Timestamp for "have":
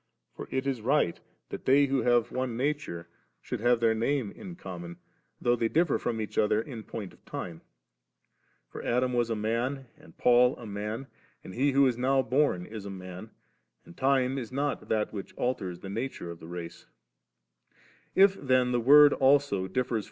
2.01-2.31, 3.59-3.79